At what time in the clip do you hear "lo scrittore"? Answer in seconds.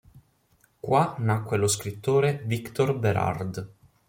1.57-2.41